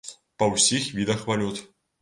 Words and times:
Па 0.43 0.47
ўсіх 0.53 0.89
відах 1.01 1.23
валют. 1.33 1.65